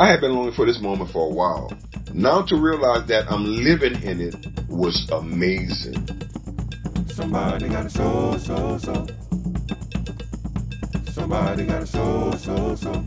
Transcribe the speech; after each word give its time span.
I 0.00 0.06
had 0.06 0.20
been 0.20 0.32
longing 0.32 0.52
for 0.52 0.64
this 0.64 0.80
moment 0.80 1.10
for 1.10 1.26
a 1.26 1.34
while. 1.34 1.72
Now 2.14 2.42
to 2.42 2.56
realize 2.56 3.08
that 3.08 3.24
I'm 3.28 3.44
living 3.44 4.00
in 4.04 4.20
it 4.20 4.36
was 4.68 5.10
amazing. 5.10 6.06
Somebody 7.08 7.68
got 7.68 7.86
a 7.86 7.90
soul, 7.90 8.38
soul, 8.38 8.78
soul. 8.78 9.08
Somebody 11.10 11.66
got 11.66 11.82
a 11.82 11.86
soul, 11.86 12.32
soul, 12.34 12.76
soul. 12.76 13.04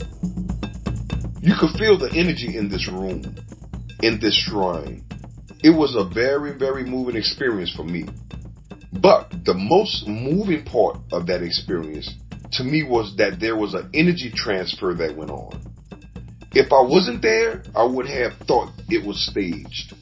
You 1.40 1.56
could 1.58 1.72
feel 1.80 1.98
the 1.98 2.12
energy 2.14 2.58
in 2.58 2.68
this 2.68 2.90
room, 2.90 3.24
in 4.04 4.20
this 4.20 4.36
shrine. 4.36 5.02
It 5.64 5.70
was 5.70 5.96
a 5.96 6.04
very, 6.04 6.58
very 6.58 6.84
moving 6.84 7.16
experience 7.16 7.74
for 7.74 7.86
me. 7.86 8.04
But 8.92 9.32
the 9.46 9.54
most 9.54 10.10
moving 10.10 10.66
part 10.66 10.98
of 11.14 11.26
that 11.28 11.42
experience 11.42 12.14
to 12.52 12.66
me 12.66 12.84
was 12.84 13.16
that 13.16 13.40
there 13.40 13.56
was 13.56 13.76
an 13.76 13.90
energy 13.94 14.30
transfer 14.30 14.94
that 14.96 15.16
went 15.16 15.32
on. 15.32 15.71
If 16.54 16.74
I 16.74 16.82
wasn't 16.82 17.22
there, 17.22 17.64
I 17.74 17.84
would 17.84 18.08
have 18.08 18.34
thought 18.46 18.74
it 18.90 19.06
was 19.06 19.26
staged. 19.26 19.94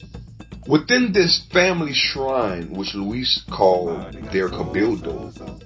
Within 0.66 1.12
this 1.12 1.46
family 1.52 1.92
shrine, 1.94 2.70
which 2.72 2.94
Luis 2.94 3.44
called 3.48 4.12
their 4.32 4.48
cabildo, 4.48 5.62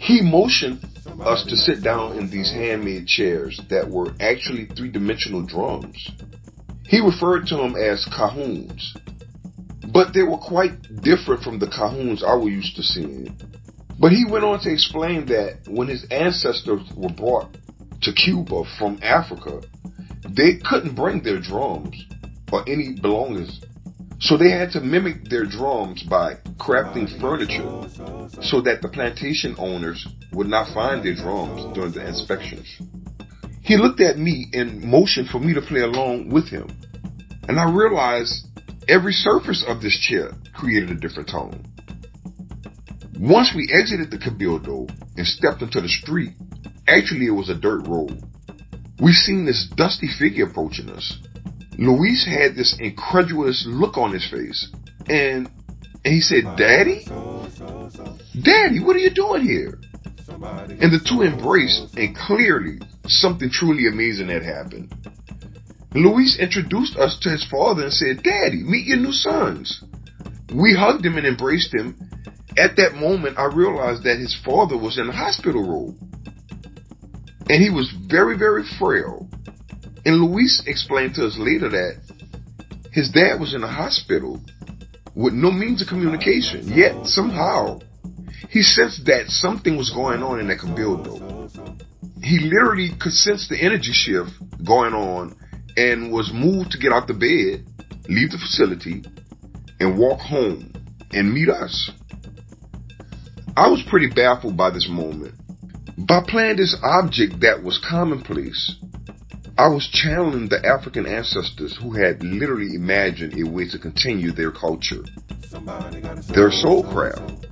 he 0.00 0.20
motioned 0.20 0.84
us 1.20 1.44
to 1.44 1.56
sit 1.56 1.82
down 1.82 2.18
in 2.18 2.28
these 2.28 2.50
handmade 2.50 3.06
chairs 3.06 3.60
that 3.68 3.88
were 3.88 4.12
actually 4.20 4.66
three 4.66 4.90
dimensional 4.90 5.42
drums. 5.42 6.10
He 6.88 7.00
referred 7.00 7.46
to 7.46 7.56
them 7.56 7.76
as 7.76 8.04
cajons, 8.06 8.96
but 9.92 10.12
they 10.12 10.22
were 10.22 10.36
quite 10.36 11.00
different 11.02 11.42
from 11.42 11.60
the 11.60 11.66
cajons 11.66 12.24
I 12.24 12.34
was 12.34 12.52
used 12.52 12.76
to 12.76 12.82
seeing. 12.82 13.36
But 13.98 14.12
he 14.12 14.24
went 14.28 14.44
on 14.44 14.60
to 14.60 14.70
explain 14.70 15.26
that 15.26 15.60
when 15.68 15.88
his 15.88 16.04
ancestors 16.10 16.82
were 16.94 17.08
brought 17.08 17.56
to 18.06 18.12
Cuba 18.12 18.62
from 18.78 19.00
Africa, 19.02 19.60
they 20.28 20.54
couldn't 20.64 20.94
bring 20.94 21.22
their 21.22 21.40
drums 21.40 22.06
or 22.52 22.62
any 22.68 22.94
belongings. 23.02 23.60
So 24.20 24.36
they 24.36 24.50
had 24.50 24.70
to 24.72 24.80
mimic 24.80 25.24
their 25.24 25.44
drums 25.44 26.04
by 26.04 26.34
crafting 26.56 27.08
furniture 27.20 27.66
so 28.42 28.60
that 28.60 28.78
the 28.80 28.88
plantation 28.88 29.56
owners 29.58 30.06
would 30.32 30.46
not 30.46 30.72
find 30.72 31.04
their 31.04 31.16
drums 31.16 31.74
during 31.74 31.92
the 31.92 32.06
inspections. 32.06 32.80
He 33.62 33.76
looked 33.76 34.00
at 34.00 34.18
me 34.18 34.46
and 34.52 34.84
motioned 34.84 35.28
for 35.28 35.40
me 35.40 35.52
to 35.54 35.60
play 35.60 35.80
along 35.80 36.28
with 36.30 36.48
him. 36.48 36.68
And 37.48 37.58
I 37.58 37.68
realized 37.68 38.46
every 38.88 39.12
surface 39.12 39.64
of 39.66 39.82
this 39.82 39.98
chair 39.98 40.30
created 40.54 40.90
a 40.90 40.94
different 40.94 41.28
tone. 41.28 41.64
Once 43.18 43.52
we 43.54 43.68
exited 43.72 44.12
the 44.12 44.18
cabildo 44.18 44.88
and 45.16 45.26
stepped 45.26 45.62
into 45.62 45.80
the 45.80 45.88
street, 45.88 46.30
actually 46.88 47.26
it 47.26 47.30
was 47.30 47.48
a 47.48 47.54
dirt 47.54 47.86
road. 47.86 48.22
We 49.00 49.12
seen 49.12 49.44
this 49.44 49.68
dusty 49.76 50.08
figure 50.08 50.46
approaching 50.46 50.90
us. 50.90 51.18
Luis 51.78 52.24
had 52.26 52.54
this 52.54 52.78
incredulous 52.78 53.64
look 53.68 53.98
on 53.98 54.12
his 54.12 54.28
face 54.28 54.70
and, 55.08 55.50
and 56.04 56.14
he 56.14 56.20
said, 56.20 56.44
Daddy? 56.56 57.04
Daddy, 58.40 58.80
what 58.80 58.96
are 58.96 59.00
you 59.00 59.10
doing 59.10 59.42
here? 59.42 59.78
And 60.28 60.92
the 60.92 61.00
two 61.06 61.22
embraced 61.22 61.96
and 61.96 62.16
clearly 62.16 62.78
something 63.06 63.50
truly 63.50 63.86
amazing 63.86 64.28
had 64.28 64.42
happened. 64.42 64.92
Luis 65.94 66.38
introduced 66.38 66.96
us 66.96 67.18
to 67.20 67.30
his 67.30 67.44
father 67.44 67.84
and 67.84 67.92
said, 67.92 68.22
Daddy, 68.22 68.62
meet 68.62 68.86
your 68.86 68.98
new 68.98 69.12
sons. 69.12 69.82
We 70.54 70.74
hugged 70.74 71.04
him 71.04 71.16
and 71.16 71.26
embraced 71.26 71.74
him. 71.74 71.96
At 72.58 72.76
that 72.76 72.94
moment, 72.94 73.38
I 73.38 73.46
realized 73.46 74.04
that 74.04 74.18
his 74.18 74.38
father 74.44 74.76
was 74.76 74.98
in 74.98 75.06
the 75.06 75.12
hospital 75.12 75.62
room. 75.62 75.98
And 77.48 77.62
he 77.62 77.70
was 77.70 77.90
very, 78.06 78.36
very 78.36 78.64
frail. 78.78 79.28
And 80.04 80.16
Luis 80.22 80.62
explained 80.66 81.14
to 81.14 81.26
us 81.26 81.36
later 81.38 81.68
that 81.68 82.00
his 82.92 83.10
dad 83.10 83.40
was 83.40 83.54
in 83.54 83.62
a 83.62 83.68
hospital 83.68 84.40
with 85.14 85.32
no 85.32 85.50
means 85.50 85.82
of 85.82 85.88
communication, 85.88 86.68
yet 86.68 87.06
somehow 87.06 87.80
he 88.48 88.62
sensed 88.62 89.04
that 89.06 89.28
something 89.28 89.76
was 89.76 89.90
going 89.90 90.22
on 90.22 90.40
in 90.40 90.48
that 90.48 90.58
cabildo. 90.58 91.50
He 92.22 92.38
literally 92.38 92.90
could 92.98 93.12
sense 93.12 93.48
the 93.48 93.60
energy 93.60 93.92
shift 93.92 94.32
going 94.64 94.94
on 94.94 95.36
and 95.76 96.12
was 96.12 96.32
moved 96.32 96.72
to 96.72 96.78
get 96.78 96.92
out 96.92 97.06
the 97.06 97.14
bed, 97.14 97.66
leave 98.08 98.30
the 98.30 98.38
facility, 98.38 99.04
and 99.78 99.98
walk 99.98 100.20
home 100.20 100.72
and 101.12 101.32
meet 101.32 101.48
us. 101.48 101.90
I 103.56 103.68
was 103.68 103.82
pretty 103.88 104.08
baffled 104.08 104.56
by 104.56 104.70
this 104.70 104.88
moment. 104.88 105.34
By 105.98 106.20
playing 106.28 106.56
this 106.56 106.76
object 106.82 107.40
that 107.40 107.62
was 107.62 107.78
commonplace, 107.78 108.76
I 109.56 109.68
was 109.68 109.88
channeling 109.88 110.48
the 110.48 110.64
African 110.66 111.06
ancestors 111.06 111.74
who 111.80 111.92
had 111.92 112.22
literally 112.22 112.74
imagined 112.74 113.32
a 113.40 113.48
way 113.48 113.66
to 113.70 113.78
continue 113.78 114.30
their 114.30 114.52
culture, 114.52 115.02
their 116.34 116.50
soul 116.50 116.84
craft, 116.84 117.46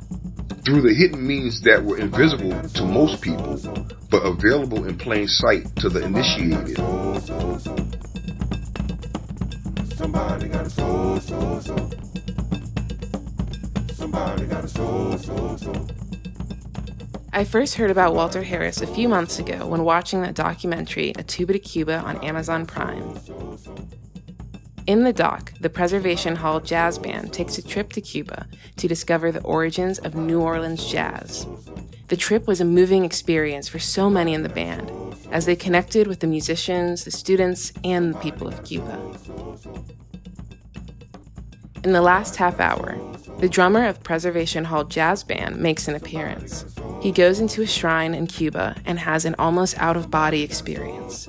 through 0.62 0.82
the 0.82 0.94
hidden 0.94 1.26
means 1.26 1.62
that 1.62 1.82
were 1.82 1.96
invisible 1.96 2.60
to 2.68 2.84
most 2.84 3.22
people, 3.22 3.58
but 4.10 4.20
available 4.20 4.86
in 4.86 4.98
plain 4.98 5.26
sight 5.26 5.74
to 5.76 5.88
the 5.88 6.04
initiated. 6.04 6.76
Somebody 9.96 10.48
got 10.48 10.66
a 10.66 10.70
soul, 10.70 11.18
soul, 15.18 15.56
soul. 15.58 15.94
I 17.36 17.42
first 17.42 17.74
heard 17.74 17.90
about 17.90 18.14
Walter 18.14 18.44
Harris 18.44 18.80
a 18.80 18.86
few 18.86 19.08
months 19.08 19.40
ago 19.40 19.66
when 19.66 19.82
watching 19.82 20.22
the 20.22 20.30
documentary 20.30 21.12
A 21.18 21.24
Tuba 21.24 21.54
to 21.54 21.58
Cuba 21.58 21.98
on 21.98 22.22
Amazon 22.22 22.64
Prime. 22.64 23.18
In 24.86 25.02
the 25.02 25.12
doc, 25.12 25.52
the 25.58 25.68
Preservation 25.68 26.36
Hall 26.36 26.60
Jazz 26.60 26.96
Band 26.96 27.32
takes 27.32 27.58
a 27.58 27.62
trip 27.66 27.92
to 27.94 28.00
Cuba 28.00 28.46
to 28.76 28.86
discover 28.86 29.32
the 29.32 29.42
origins 29.42 29.98
of 29.98 30.14
New 30.14 30.40
Orleans 30.40 30.86
jazz. 30.86 31.44
The 32.06 32.16
trip 32.16 32.46
was 32.46 32.60
a 32.60 32.64
moving 32.64 33.04
experience 33.04 33.68
for 33.68 33.80
so 33.80 34.08
many 34.08 34.32
in 34.32 34.44
the 34.44 34.48
band 34.48 34.92
as 35.32 35.44
they 35.44 35.56
connected 35.56 36.06
with 36.06 36.20
the 36.20 36.28
musicians, 36.28 37.02
the 37.02 37.10
students, 37.10 37.72
and 37.82 38.14
the 38.14 38.18
people 38.20 38.46
of 38.46 38.64
Cuba. 38.64 38.96
In 41.82 41.90
the 41.90 42.00
last 42.00 42.36
half 42.36 42.60
hour, 42.60 42.96
the 43.44 43.50
drummer 43.50 43.86
of 43.86 44.02
Preservation 44.02 44.64
Hall 44.64 44.84
Jazz 44.84 45.22
Band 45.22 45.58
makes 45.58 45.86
an 45.86 45.94
appearance. 45.94 46.64
He 47.02 47.12
goes 47.12 47.40
into 47.40 47.60
a 47.60 47.66
shrine 47.66 48.14
in 48.14 48.26
Cuba 48.26 48.74
and 48.86 48.98
has 48.98 49.26
an 49.26 49.34
almost 49.38 49.78
out 49.78 49.98
of 49.98 50.10
body 50.10 50.40
experience. 50.40 51.28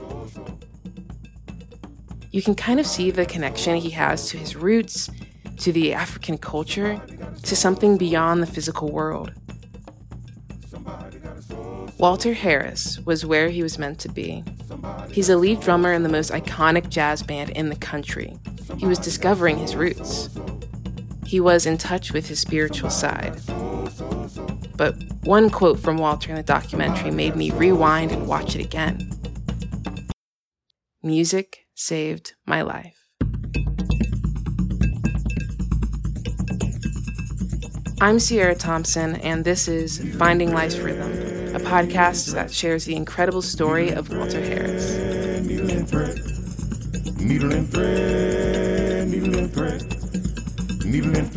You 2.31 2.41
can 2.41 2.55
kind 2.55 2.79
of 2.79 2.87
see 2.87 3.11
the 3.11 3.25
connection 3.25 3.75
he 3.75 3.89
has 3.89 4.29
to 4.29 4.37
his 4.37 4.55
roots, 4.55 5.09
to 5.57 5.73
the 5.73 5.93
African 5.93 6.37
culture, 6.37 7.01
to 7.43 7.53
something 7.53 7.97
beyond 7.97 8.41
the 8.41 8.47
physical 8.47 8.93
world. 8.93 9.33
Walter 11.97 12.31
Harris 12.31 12.97
was 13.01 13.25
where 13.25 13.49
he 13.49 13.61
was 13.61 13.77
meant 13.77 13.99
to 13.99 14.07
be. 14.07 14.41
He's 15.11 15.27
a 15.27 15.35
lead 15.35 15.59
drummer 15.59 15.91
in 15.91 16.03
the 16.03 16.07
most 16.07 16.31
iconic 16.31 16.87
jazz 16.87 17.23
band 17.23 17.49
in 17.49 17.67
the 17.67 17.75
country. 17.75 18.37
He 18.77 18.85
was 18.85 18.99
discovering 18.99 19.57
his 19.57 19.75
roots. 19.75 20.29
He 21.25 21.39
was 21.39 21.65
in 21.65 21.77
touch 21.77 22.13
with 22.13 22.27
his 22.27 22.39
spiritual 22.39 22.89
side. 22.89 23.41
But 24.77 24.95
one 25.23 25.49
quote 25.49 25.79
from 25.79 25.97
Walter 25.97 26.29
in 26.29 26.35
the 26.35 26.43
documentary 26.43 27.11
made 27.11 27.35
me 27.35 27.51
rewind 27.51 28.11
and 28.11 28.27
watch 28.27 28.55
it 28.55 28.63
again. 28.63 29.09
Music 31.01 31.65
saved 31.73 32.33
my 32.45 32.61
life. 32.61 32.97
I'm 38.01 38.19
Sierra 38.19 38.55
Thompson, 38.55 39.15
and 39.17 39.45
this 39.45 39.67
is 39.67 39.99
Finding 40.17 40.53
Life's 40.53 40.77
Rhythm, 40.77 41.55
a 41.55 41.59
podcast 41.59 42.33
that 42.33 42.51
shares 42.51 42.85
the 42.85 42.95
incredible 42.95 43.41
story 43.41 43.91
of 43.91 44.09
Walter 44.15 44.41
Harris. 44.41 44.93
Needle 45.45 45.71
and 45.71 45.89
thread, 45.89 46.17
needle 47.17 47.53
and 47.53 47.71
thread, 47.71 49.07
needle 49.07 49.37
and 49.37 49.53
thread, 49.53 49.94
thread, 50.91 51.31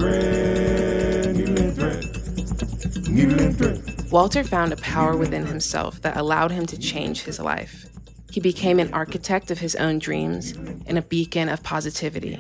thread, 1.74 3.56
thread. 3.56 4.10
Walter 4.10 4.44
found 4.44 4.72
a 4.72 4.76
power 4.76 5.16
within 5.16 5.46
himself 5.46 6.02
that 6.02 6.16
allowed 6.16 6.50
him 6.50 6.66
to 6.66 6.78
change 6.78 7.22
his 7.22 7.38
life. 7.38 7.86
He 8.30 8.40
became 8.40 8.78
an 8.78 8.92
architect 8.92 9.50
of 9.50 9.58
his 9.58 9.74
own 9.76 9.98
dreams 9.98 10.52
and 10.86 10.98
a 10.98 11.02
beacon 11.02 11.48
of 11.48 11.62
positivity. 11.62 12.36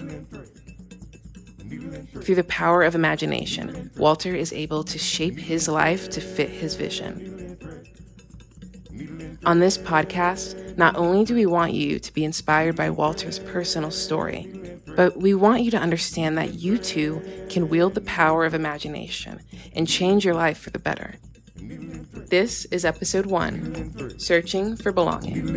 Through 2.22 2.34
the 2.34 2.44
power 2.44 2.82
of 2.82 2.94
imagination, 2.94 3.90
Walter 3.96 4.34
is 4.34 4.52
able 4.52 4.84
to 4.84 4.98
shape 4.98 5.38
his 5.38 5.68
life 5.68 6.10
to 6.10 6.20
fit 6.20 6.50
his 6.50 6.74
vision. 6.74 7.56
On 9.46 9.60
this 9.60 9.78
podcast, 9.78 10.76
not 10.76 10.96
only 10.96 11.24
do 11.24 11.34
we 11.34 11.46
want 11.46 11.72
you 11.72 11.98
to 11.98 12.12
be 12.12 12.24
inspired 12.24 12.76
by 12.76 12.90
Walter's 12.90 13.38
personal 13.38 13.90
story, 13.90 14.57
but 14.98 15.16
we 15.16 15.32
want 15.32 15.62
you 15.62 15.70
to 15.70 15.78
understand 15.78 16.36
that 16.36 16.54
you 16.54 16.76
too 16.76 17.22
can 17.48 17.68
wield 17.68 17.94
the 17.94 18.00
power 18.00 18.44
of 18.44 18.52
imagination 18.52 19.40
and 19.72 19.86
change 19.86 20.24
your 20.24 20.34
life 20.34 20.58
for 20.58 20.70
the 20.70 20.78
better. 20.80 21.14
This 22.30 22.64
is 22.64 22.84
episode 22.84 23.24
one 23.24 24.18
Searching 24.18 24.76
for 24.76 24.90
Belonging. 24.90 25.54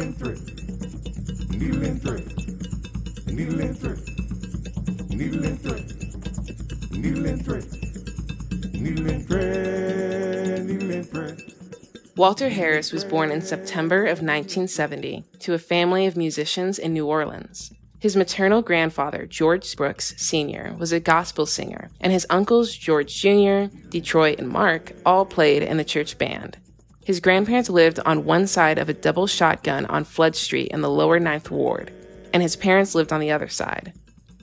Walter 12.15 12.49
Harris 12.49 12.91
was 12.91 13.03
born 13.03 13.31
in 13.31 13.41
September 13.41 14.03
of 14.03 14.21
1970 14.21 15.25
to 15.39 15.55
a 15.55 15.57
family 15.57 16.05
of 16.05 16.15
musicians 16.15 16.77
in 16.77 16.93
New 16.93 17.07
Orleans. 17.07 17.71
His 18.01 18.15
maternal 18.15 18.63
grandfather, 18.63 19.27
George 19.27 19.75
Brooks 19.75 20.15
Sr., 20.17 20.75
was 20.79 20.91
a 20.91 20.99
gospel 20.99 21.45
singer, 21.45 21.91
and 21.99 22.11
his 22.11 22.25
uncles, 22.31 22.75
George 22.75 23.15
Jr., 23.15 23.65
Detroit, 23.89 24.39
and 24.39 24.49
Mark, 24.49 24.93
all 25.05 25.23
played 25.23 25.61
in 25.61 25.77
the 25.77 25.83
church 25.83 26.17
band. 26.17 26.57
His 27.05 27.19
grandparents 27.19 27.69
lived 27.69 27.99
on 28.03 28.25
one 28.25 28.47
side 28.47 28.79
of 28.79 28.89
a 28.89 28.95
double 28.95 29.27
shotgun 29.27 29.85
on 29.85 30.03
Flood 30.03 30.35
Street 30.35 30.69
in 30.69 30.81
the 30.81 30.89
lower 30.89 31.19
Ninth 31.19 31.51
Ward, 31.51 31.93
and 32.33 32.41
his 32.41 32.55
parents 32.55 32.95
lived 32.95 33.13
on 33.13 33.19
the 33.19 33.29
other 33.29 33.47
side. 33.47 33.93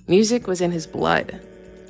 Music 0.07 0.47
was 0.47 0.61
in 0.61 0.71
his 0.71 0.87
blood. 0.87 1.41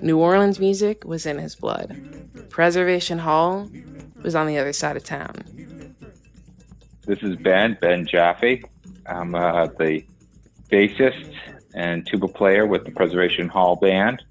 New 0.01 0.19
Orleans 0.19 0.59
music 0.59 1.05
was 1.05 1.27
in 1.27 1.37
his 1.37 1.55
blood. 1.55 2.01
Preservation 2.49 3.19
Hall 3.19 3.69
was 4.23 4.35
on 4.35 4.47
the 4.47 4.57
other 4.57 4.73
side 4.73 4.97
of 4.97 5.05
town. 5.05 5.35
This 7.05 7.23
is 7.23 7.37
Ben, 7.37 7.77
Ben 7.79 8.07
Jaffe. 8.07 8.65
I'm 9.07 9.35
uh, 9.35 9.67
the 9.67 10.03
bassist 10.71 11.35
and 11.75 12.07
tuba 12.07 12.29
player 12.29 12.67
with 12.67 12.85
the 12.85 12.91
Preservation 12.91 13.49
Hall 13.49 13.77
Band. 13.77 14.23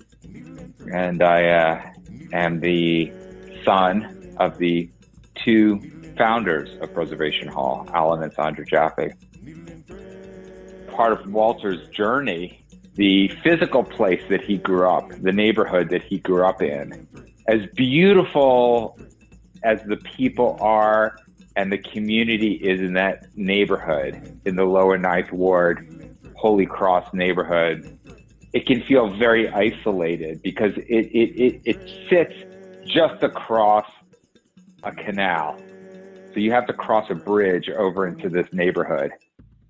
And 0.91 1.21
I 1.21 1.49
uh, 1.49 1.91
am 2.33 2.59
the 2.59 3.11
son 3.65 4.35
of 4.37 4.57
the 4.57 4.89
two 5.35 5.79
founders 6.17 6.69
of 6.81 6.93
Preservation 6.93 7.47
Hall, 7.47 7.87
Alan 7.93 8.23
and 8.23 8.33
Sandra 8.33 8.65
Jaffe. 8.65 9.11
Part 10.89 11.13
of 11.13 11.31
Walter's 11.31 11.87
journey, 11.89 12.63
the 12.95 13.27
physical 13.43 13.83
place 13.83 14.21
that 14.29 14.41
he 14.41 14.57
grew 14.57 14.87
up, 14.87 15.09
the 15.21 15.31
neighborhood 15.31 15.89
that 15.89 16.01
he 16.03 16.17
grew 16.17 16.43
up 16.45 16.61
in, 16.61 17.07
as 17.47 17.65
beautiful 17.75 18.97
as 19.63 19.81
the 19.83 19.97
people 19.97 20.57
are 20.59 21.17
and 21.55 21.71
the 21.71 21.77
community 21.77 22.53
is 22.53 22.79
in 22.79 22.93
that 22.93 23.25
neighborhood, 23.35 24.39
in 24.45 24.55
the 24.55 24.63
lower 24.63 24.97
ninth 24.97 25.31
ward, 25.31 25.87
Holy 26.37 26.65
Cross 26.65 27.13
neighborhood, 27.13 27.97
it 28.53 28.65
can 28.65 28.81
feel 28.83 29.09
very 29.09 29.49
isolated 29.49 30.41
because 30.43 30.73
it, 30.77 31.05
it, 31.11 31.35
it, 31.35 31.61
it 31.65 32.07
sits 32.09 32.33
just 32.85 33.21
across 33.23 33.85
a 34.83 34.91
canal. 34.91 35.57
So 36.33 36.39
you 36.39 36.51
have 36.51 36.67
to 36.67 36.73
cross 36.73 37.09
a 37.09 37.15
bridge 37.15 37.69
over 37.69 38.07
into 38.07 38.29
this 38.29 38.47
neighborhood 38.53 39.11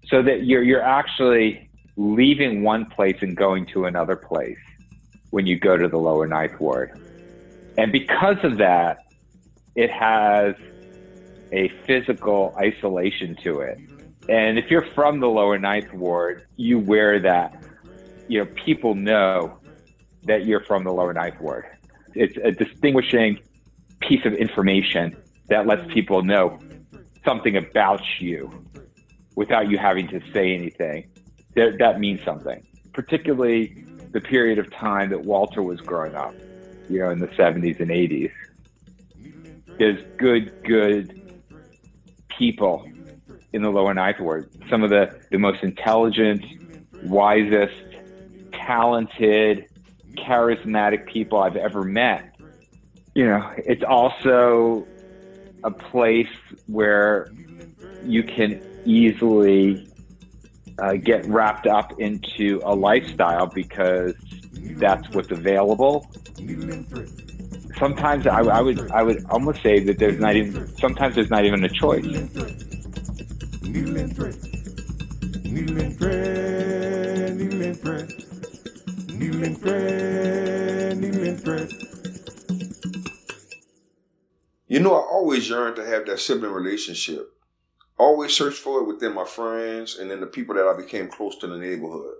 so 0.07 0.21
that 0.21 0.43
you're, 0.43 0.63
you're 0.63 0.83
actually 0.83 1.69
leaving 1.95 2.63
one 2.63 2.85
place 2.85 3.17
and 3.21 3.35
going 3.35 3.65
to 3.67 3.85
another 3.85 4.15
place 4.15 4.59
when 5.31 5.45
you 5.45 5.57
go 5.57 5.77
to 5.77 5.87
the 5.87 5.97
lower 5.97 6.27
ninth 6.27 6.59
ward. 6.59 6.91
And 7.77 7.91
because 7.91 8.37
of 8.43 8.57
that, 8.57 8.99
it 9.75 9.91
has 9.91 10.55
a 11.51 11.69
physical 11.85 12.53
isolation 12.57 13.35
to 13.43 13.61
it. 13.61 13.79
And 14.29 14.59
if 14.59 14.69
you're 14.69 14.85
from 14.93 15.19
the 15.19 15.27
lower 15.27 15.57
ninth 15.57 15.93
ward, 15.93 16.45
you 16.57 16.79
wear 16.79 17.19
that. 17.19 17.63
You 18.27 18.39
know, 18.39 18.51
people 18.65 18.93
know 18.93 19.59
that 20.23 20.45
you're 20.45 20.63
from 20.65 20.83
the 20.83 20.91
lower 20.91 21.13
ninth 21.13 21.39
ward. 21.39 21.65
It's 22.13 22.37
a 22.43 22.51
distinguishing 22.51 23.39
piece 24.01 24.25
of 24.25 24.33
information 24.33 25.15
that 25.47 25.65
lets 25.65 25.91
people 25.93 26.23
know 26.23 26.59
something 27.23 27.55
about 27.55 28.01
you 28.19 28.65
without 29.35 29.69
you 29.69 29.77
having 29.77 30.07
to 30.09 30.19
say 30.33 30.53
anything. 30.53 31.09
That, 31.55 31.77
that 31.79 31.99
means 31.99 32.19
something, 32.25 32.65
particularly 32.93 33.85
the 34.11 34.19
period 34.19 34.59
of 34.59 34.71
time 34.73 35.09
that 35.09 35.23
Walter 35.23 35.63
was 35.63 35.79
growing 35.79 36.15
up, 36.15 36.33
you 36.89 36.99
know, 36.99 37.11
in 37.11 37.19
the 37.19 37.27
70s 37.27 37.79
and 37.79 37.89
80s. 37.89 38.31
There's 39.77 40.03
good, 40.17 40.51
good 40.63 41.41
people 42.37 42.89
in 43.53 43.61
the 43.61 43.69
lower 43.69 43.93
ninth 43.93 44.19
ward. 44.19 44.49
Some 44.69 44.83
of 44.83 44.89
the, 44.89 45.19
the 45.31 45.37
most 45.37 45.63
intelligent, 45.63 46.43
wisest, 47.03 47.73
talented, 48.51 49.65
charismatic 50.15 51.05
people 51.07 51.39
I've 51.39 51.55
ever 51.55 51.83
met. 51.83 52.35
You 53.13 53.25
know, 53.25 53.53
it's 53.57 53.83
also 53.83 54.85
a 55.63 55.71
place 55.71 56.29
where 56.67 57.31
you 58.03 58.23
can 58.23 58.61
easily 58.85 59.87
uh, 60.79 60.93
get 60.93 61.25
wrapped 61.25 61.67
up 61.67 61.99
into 61.99 62.61
a 62.63 62.75
lifestyle 62.75 63.47
because 63.47 64.13
that's 64.77 65.09
what's 65.09 65.31
available. 65.31 66.09
Sometimes 67.79 68.27
I, 68.27 68.39
I 68.39 68.61
would 68.61 68.91
I 68.91 69.03
would 69.03 69.25
almost 69.29 69.61
say 69.61 69.79
that 69.79 69.99
there's 69.99 70.19
not 70.19 70.35
even 70.35 70.67
sometimes 70.77 71.15
there's 71.15 71.29
not 71.29 71.45
even 71.45 71.63
a 71.63 71.69
choice. 71.69 72.05
Thread. 73.67 74.15
Thread. 74.15 74.35
Thread. 75.97 75.97
Thread. 81.13 81.41
Thread. 81.43 81.71
You 84.67 84.79
know, 84.79 84.95
I 84.95 84.99
always 84.99 85.49
yearned 85.49 85.75
to 85.77 85.85
have 85.85 86.05
that 86.05 86.19
sibling 86.19 86.51
relationship. 86.51 87.33
Always 87.97 88.33
searched 88.33 88.59
for 88.59 88.79
it 88.79 88.87
within 88.87 89.13
my 89.13 89.25
friends 89.25 89.97
and 89.97 90.09
then 90.09 90.21
the 90.21 90.27
people 90.27 90.55
that 90.55 90.67
I 90.67 90.77
became 90.77 91.09
close 91.09 91.37
to 91.39 91.51
in 91.51 91.59
the 91.59 91.67
neighborhood. 91.67 92.15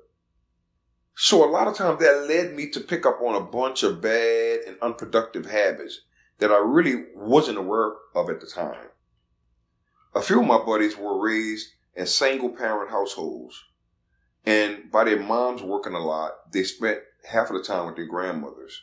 So 1.15 1.43
a 1.43 1.50
lot 1.50 1.67
of 1.67 1.75
times 1.75 2.00
that 2.00 2.27
led 2.27 2.55
me 2.55 2.69
to 2.71 2.81
pick 2.81 3.05
up 3.05 3.21
on 3.21 3.35
a 3.35 3.45
bunch 3.45 3.83
of 3.83 4.01
bad 4.01 4.59
and 4.67 4.77
unproductive 4.81 5.45
habits 5.45 6.01
that 6.39 6.51
I 6.51 6.57
really 6.57 7.05
wasn't 7.15 7.57
aware 7.57 7.93
of 8.15 8.29
at 8.29 8.41
the 8.41 8.47
time. 8.47 8.89
A 10.17 10.21
few 10.23 10.41
of 10.41 10.47
my 10.47 10.57
buddies 10.57 10.97
were 10.97 11.21
raised 11.21 11.73
in 11.93 12.07
single 12.07 12.49
parent 12.49 12.89
households. 12.89 13.63
And 14.47 14.89
by 14.91 15.03
their 15.03 15.19
moms 15.19 15.61
working 15.61 15.93
a 15.93 15.99
lot, 15.99 16.51
they 16.51 16.63
spent 16.63 17.01
half 17.29 17.51
of 17.51 17.57
the 17.57 17.63
time 17.63 17.85
with 17.85 17.97
their 17.97 18.07
grandmothers. 18.07 18.81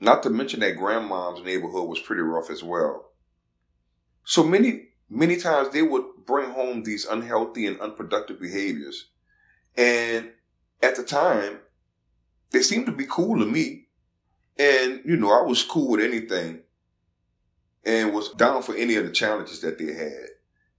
Not 0.00 0.22
to 0.22 0.28
mention 0.28 0.60
that 0.60 0.76
grandmom's 0.76 1.42
neighborhood 1.42 1.88
was 1.88 2.00
pretty 2.00 2.20
rough 2.20 2.50
as 2.50 2.62
well. 2.62 3.12
So 4.24 4.44
many, 4.44 4.88
many 5.08 5.38
times 5.38 5.70
they 5.70 5.80
would 5.80 6.04
bring 6.26 6.50
home 6.50 6.82
these 6.82 7.06
unhealthy 7.06 7.66
and 7.66 7.80
unproductive 7.80 8.38
behaviors. 8.38 9.06
And 9.78 10.30
at 10.82 10.94
the 10.94 11.04
time, 11.04 11.60
they 12.50 12.60
seemed 12.60 12.84
to 12.84 12.92
be 12.92 13.06
cool 13.08 13.38
to 13.38 13.46
me. 13.46 13.86
And, 14.58 15.00
you 15.06 15.16
know, 15.16 15.32
I 15.32 15.42
was 15.42 15.62
cool 15.62 15.92
with 15.92 16.00
anything 16.02 16.60
and 17.82 18.12
was 18.12 18.28
down 18.34 18.62
for 18.62 18.74
any 18.74 18.96
of 18.96 19.06
the 19.06 19.10
challenges 19.10 19.62
that 19.62 19.78
they 19.78 19.94
had. 19.94 20.26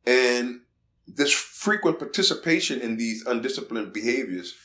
And 0.05 0.61
this 1.07 1.31
frequent 1.31 1.99
participation 1.99 2.79
in 2.81 2.97
these 2.97 3.25
undisciplined 3.25 3.93
behaviors 3.93 4.55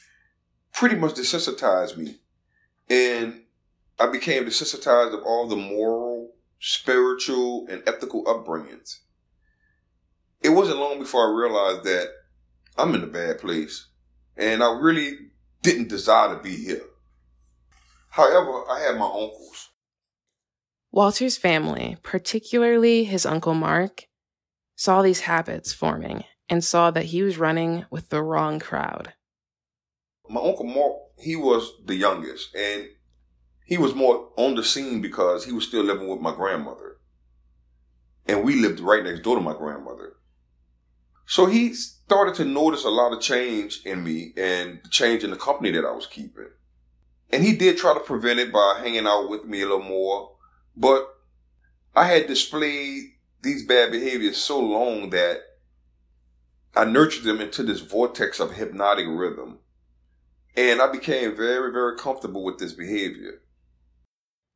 pretty 0.72 0.96
much 0.96 1.14
desensitized 1.14 1.96
me. 1.96 2.18
And 2.88 3.42
I 3.98 4.06
became 4.06 4.44
desensitized 4.44 5.14
of 5.14 5.24
all 5.24 5.48
the 5.48 5.56
moral, 5.56 6.34
spiritual, 6.60 7.66
and 7.68 7.82
ethical 7.86 8.24
upbringings. 8.24 8.98
It 10.42 10.50
wasn't 10.50 10.78
long 10.78 10.98
before 10.98 11.28
I 11.28 11.38
realized 11.38 11.84
that 11.84 12.08
I'm 12.76 12.94
in 12.94 13.02
a 13.02 13.08
bad 13.08 13.38
place 13.38 13.88
and 14.36 14.62
I 14.62 14.78
really 14.78 15.12
didn't 15.62 15.88
desire 15.88 16.36
to 16.36 16.42
be 16.42 16.54
here. 16.56 16.84
However, 18.10 18.64
I 18.70 18.80
had 18.80 18.98
my 18.98 19.06
uncles. 19.06 19.70
Walter's 20.92 21.36
family, 21.36 21.96
particularly 22.02 23.04
his 23.04 23.26
uncle 23.26 23.54
Mark, 23.54 24.04
saw 24.76 25.02
these 25.02 25.20
habits 25.20 25.72
forming 25.72 26.24
and 26.48 26.62
saw 26.62 26.90
that 26.90 27.06
he 27.06 27.22
was 27.22 27.38
running 27.38 27.86
with 27.90 28.10
the 28.10 28.22
wrong 28.22 28.60
crowd. 28.60 29.14
My 30.28 30.40
uncle 30.40 30.66
Mark, 30.66 30.96
he 31.18 31.34
was 31.34 31.72
the 31.84 31.94
youngest 31.94 32.54
and 32.54 32.88
he 33.64 33.78
was 33.78 33.94
more 33.94 34.28
on 34.36 34.54
the 34.54 34.62
scene 34.62 35.00
because 35.00 35.44
he 35.44 35.52
was 35.52 35.66
still 35.66 35.82
living 35.82 36.06
with 36.06 36.20
my 36.20 36.34
grandmother. 36.34 36.98
And 38.26 38.44
we 38.44 38.56
lived 38.56 38.80
right 38.80 39.02
next 39.02 39.22
door 39.22 39.36
to 39.36 39.42
my 39.42 39.54
grandmother. 39.54 40.14
So 41.26 41.46
he 41.46 41.74
started 41.74 42.36
to 42.36 42.44
notice 42.44 42.84
a 42.84 42.90
lot 42.90 43.12
of 43.12 43.20
change 43.20 43.80
in 43.84 44.04
me 44.04 44.32
and 44.36 44.80
the 44.84 44.88
change 44.90 45.24
in 45.24 45.30
the 45.30 45.36
company 45.36 45.72
that 45.72 45.84
I 45.84 45.90
was 45.90 46.06
keeping. 46.06 46.50
And 47.30 47.42
he 47.42 47.56
did 47.56 47.76
try 47.76 47.94
to 47.94 48.00
prevent 48.00 48.38
it 48.38 48.52
by 48.52 48.80
hanging 48.80 49.06
out 49.06 49.28
with 49.28 49.44
me 49.44 49.62
a 49.62 49.66
little 49.66 49.82
more. 49.82 50.36
But 50.76 51.08
I 51.96 52.06
had 52.06 52.28
displayed 52.28 53.15
these 53.46 53.64
bad 53.64 53.90
behaviors 53.90 54.36
so 54.36 54.60
long 54.60 55.10
that 55.10 55.40
I 56.74 56.84
nurtured 56.84 57.24
them 57.24 57.40
into 57.40 57.62
this 57.62 57.80
vortex 57.80 58.38
of 58.40 58.52
hypnotic 58.52 59.06
rhythm. 59.08 59.60
And 60.56 60.82
I 60.82 60.90
became 60.90 61.36
very, 61.36 61.72
very 61.72 61.96
comfortable 61.96 62.44
with 62.44 62.58
this 62.58 62.72
behavior. 62.72 63.42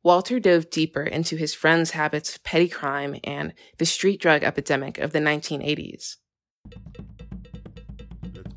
Walter 0.03 0.39
dove 0.39 0.69
deeper 0.69 1.03
into 1.03 1.35
his 1.35 1.53
friends' 1.53 1.91
habits 1.91 2.35
of 2.35 2.43
petty 2.43 2.67
crime 2.67 3.15
and 3.23 3.53
the 3.77 3.85
street 3.85 4.19
drug 4.19 4.43
epidemic 4.43 4.97
of 4.97 5.13
the 5.13 5.19
1980s. 5.19 6.17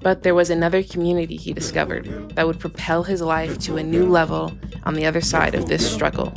But 0.01 0.23
there 0.23 0.35
was 0.35 0.51
another 0.51 0.83
community 0.83 1.37
he 1.37 1.53
discovered 1.53 2.33
that 2.35 2.47
would 2.47 2.61
propel 2.61 3.05
his 3.05 3.21
life 3.23 3.59
to 3.61 3.77
a 3.77 3.83
new 3.83 4.07
level 4.07 4.53
on 4.85 4.95
the 4.95 5.07
other 5.07 5.21
side 5.21 5.55
of 5.55 5.67
this 5.67 5.91
struggle. 5.91 6.33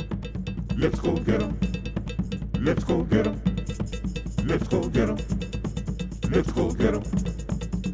Let's 0.76 1.00
go 1.00 1.16
get 1.16 1.42
'em. 1.42 1.58
Let's 2.60 2.84
go 2.84 3.02
get 3.02 3.26
'em. 3.26 3.47
Let's 4.48 4.66
go 4.66 4.88
get 4.88 5.10
'em. 5.10 5.18
Let's 6.30 6.50
go 6.52 6.70
get 6.70 6.94
'em. 6.94 7.02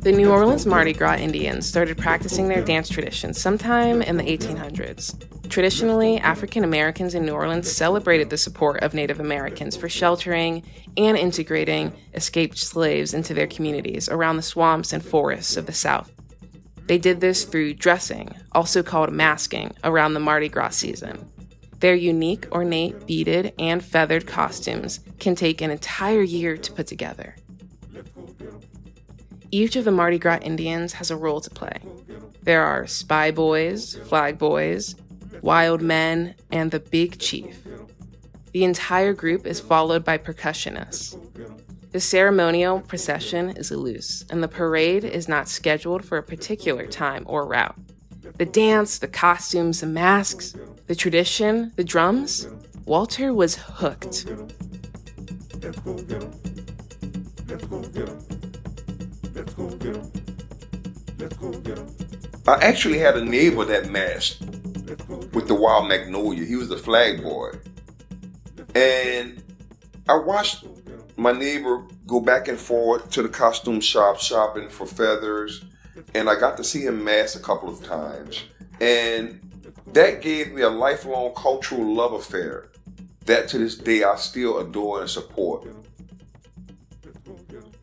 The 0.02 0.12
New 0.12 0.30
Orleans 0.30 0.66
Mardi 0.66 0.92
Gras 0.92 1.16
Indians 1.16 1.66
started 1.66 1.98
practicing 1.98 2.46
their 2.46 2.62
dance 2.62 2.88
tradition 2.88 3.34
sometime 3.34 4.00
in 4.00 4.18
the 4.18 4.30
1800s. 4.30 5.16
Traditionally, 5.48 6.18
African 6.18 6.62
Americans 6.62 7.12
in 7.14 7.26
New 7.26 7.32
Orleans 7.32 7.70
celebrated 7.72 8.30
the 8.30 8.36
support 8.36 8.80
of 8.84 8.94
Native 8.94 9.18
Americans 9.18 9.76
for 9.76 9.88
sheltering 9.88 10.62
and 10.96 11.16
integrating 11.16 11.92
escaped 12.14 12.58
slaves 12.58 13.14
into 13.14 13.34
their 13.34 13.48
communities 13.48 14.08
around 14.08 14.36
the 14.36 14.42
swamps 14.42 14.92
and 14.92 15.04
forests 15.04 15.56
of 15.56 15.66
the 15.66 15.72
South. 15.72 16.12
They 16.86 16.98
did 16.98 17.20
this 17.20 17.42
through 17.42 17.74
dressing, 17.74 18.32
also 18.52 18.84
called 18.84 19.12
masking, 19.12 19.72
around 19.82 20.14
the 20.14 20.20
Mardi 20.20 20.48
Gras 20.48 20.76
season. 20.76 21.26
Their 21.80 21.94
unique, 21.94 22.46
ornate, 22.52 23.06
beaded, 23.06 23.52
and 23.58 23.84
feathered 23.84 24.26
costumes 24.26 25.00
can 25.18 25.34
take 25.34 25.60
an 25.60 25.70
entire 25.70 26.22
year 26.22 26.56
to 26.56 26.72
put 26.72 26.86
together. 26.86 27.36
Each 29.50 29.76
of 29.76 29.84
the 29.84 29.90
Mardi 29.90 30.18
Gras 30.18 30.40
Indians 30.42 30.94
has 30.94 31.10
a 31.10 31.16
role 31.16 31.40
to 31.40 31.50
play. 31.50 31.78
There 32.42 32.64
are 32.64 32.86
spy 32.86 33.30
boys, 33.30 33.94
flag 34.04 34.38
boys, 34.38 34.96
wild 35.42 35.80
men, 35.80 36.34
and 36.50 36.70
the 36.70 36.80
big 36.80 37.18
chief. 37.18 37.62
The 38.52 38.64
entire 38.64 39.12
group 39.12 39.46
is 39.46 39.60
followed 39.60 40.04
by 40.04 40.18
percussionists. 40.18 41.18
The 41.92 42.00
ceremonial 42.00 42.80
procession 42.80 43.50
is 43.50 43.70
loose, 43.70 44.24
and 44.28 44.42
the 44.42 44.48
parade 44.48 45.04
is 45.04 45.28
not 45.28 45.48
scheduled 45.48 46.04
for 46.04 46.18
a 46.18 46.22
particular 46.22 46.86
time 46.86 47.24
or 47.28 47.46
route. 47.46 47.76
The 48.36 48.46
dance, 48.46 48.98
the 48.98 49.06
costumes, 49.06 49.80
the 49.80 49.86
masks, 49.86 50.54
the 50.86 50.94
tradition, 50.94 51.72
the 51.76 51.84
drums, 51.84 52.48
Walter 52.84 53.32
was 53.32 53.56
hooked. 53.56 54.26
I 62.46 62.56
actually 62.60 62.98
had 62.98 63.16
a 63.16 63.24
neighbor 63.24 63.64
that 63.64 63.90
matched 63.90 64.40
with 65.32 65.48
the 65.48 65.54
Wild 65.54 65.88
Magnolia. 65.88 66.44
He 66.44 66.56
was 66.56 66.68
the 66.68 66.76
flag 66.76 67.22
boy. 67.22 67.52
And 68.74 69.42
I 70.08 70.16
watched 70.16 70.66
my 71.16 71.32
neighbor 71.32 71.82
go 72.06 72.20
back 72.20 72.48
and 72.48 72.58
forth 72.58 73.08
to 73.12 73.22
the 73.22 73.28
costume 73.28 73.80
shop 73.80 74.18
shopping 74.18 74.68
for 74.68 74.84
feathers. 74.84 75.64
And 76.14 76.28
I 76.28 76.38
got 76.38 76.58
to 76.58 76.64
see 76.64 76.84
him 76.84 77.02
mask 77.02 77.38
a 77.38 77.42
couple 77.42 77.70
of 77.70 77.82
times. 77.82 78.44
And 78.80 79.40
that 79.94 80.20
gave 80.20 80.52
me 80.52 80.62
a 80.62 80.68
lifelong 80.68 81.32
cultural 81.34 81.94
love 81.94 82.12
affair 82.12 82.68
that 83.26 83.48
to 83.48 83.58
this 83.58 83.76
day 83.76 84.02
I 84.02 84.16
still 84.16 84.58
adore 84.58 85.00
and 85.00 85.08
support. 85.08 85.66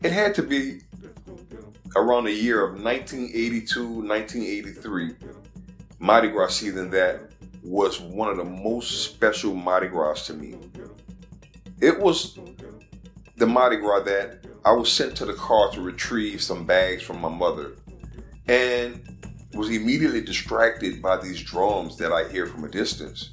It 0.02 0.12
had 0.12 0.34
to 0.36 0.42
be 0.42 0.80
around 1.96 2.24
the 2.24 2.32
year 2.32 2.64
of 2.64 2.82
1982, 2.82 3.86
1983, 3.86 5.14
Mardi 5.98 6.28
Gras 6.28 6.48
season 6.48 6.90
that 6.90 7.30
was 7.62 8.00
one 8.00 8.28
of 8.28 8.36
the 8.36 8.44
most 8.44 9.04
special 9.04 9.54
Mardi 9.54 9.88
Gras 9.88 10.26
to 10.26 10.34
me. 10.34 10.56
It 11.80 11.98
was 11.98 12.38
the 13.36 13.46
Mardi 13.46 13.76
Gras 13.76 14.00
that 14.04 14.44
I 14.64 14.72
was 14.72 14.92
sent 14.92 15.16
to 15.16 15.24
the 15.24 15.34
car 15.34 15.70
to 15.70 15.80
retrieve 15.80 16.42
some 16.42 16.64
bags 16.64 17.02
from 17.02 17.20
my 17.20 17.28
mother 17.28 17.72
and 18.46 19.00
was 19.54 19.70
immediately 19.70 20.20
distracted 20.20 21.02
by 21.02 21.16
these 21.16 21.42
drums 21.42 21.96
that 21.98 22.12
I 22.12 22.28
hear 22.28 22.46
from 22.46 22.64
a 22.64 22.68
distance. 22.68 23.30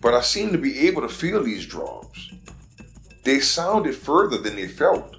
But 0.00 0.14
I 0.14 0.20
seemed 0.20 0.52
to 0.52 0.58
be 0.58 0.86
able 0.86 1.02
to 1.02 1.08
feel 1.08 1.42
these 1.42 1.66
drums. 1.66 2.32
They 3.24 3.40
sounded 3.40 3.94
further 3.94 4.38
than 4.38 4.56
they 4.56 4.68
felt. 4.68 5.16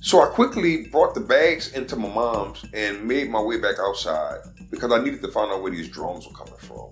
So 0.00 0.22
I 0.22 0.26
quickly 0.26 0.86
brought 0.86 1.14
the 1.14 1.20
bags 1.20 1.72
into 1.72 1.96
my 1.96 2.08
mom's 2.08 2.64
and 2.72 3.06
made 3.06 3.28
my 3.28 3.40
way 3.40 3.58
back 3.58 3.76
outside 3.80 4.38
because 4.70 4.92
I 4.92 5.02
needed 5.02 5.20
to 5.22 5.28
find 5.28 5.50
out 5.50 5.62
where 5.62 5.72
these 5.72 5.88
drums 5.88 6.26
were 6.26 6.32
coming 6.32 6.58
from. 6.58 6.90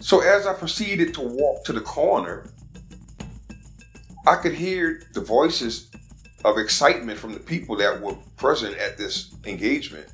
So 0.00 0.20
as 0.20 0.46
I 0.46 0.54
proceeded 0.54 1.14
to 1.14 1.20
walk 1.20 1.64
to 1.64 1.72
the 1.72 1.80
corner, 1.80 2.50
I 4.26 4.36
could 4.36 4.54
hear 4.54 5.02
the 5.14 5.20
voices 5.20 5.88
of 6.46 6.58
excitement 6.58 7.18
from 7.18 7.34
the 7.34 7.40
people 7.40 7.76
that 7.76 8.00
were 8.00 8.14
present 8.36 8.78
at 8.78 8.96
this 8.96 9.34
engagement. 9.46 10.06